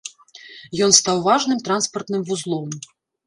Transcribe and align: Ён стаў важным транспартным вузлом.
Ён 0.85 0.95
стаў 0.99 1.21
важным 1.27 1.61
транспартным 1.69 2.21
вузлом. 2.31 2.69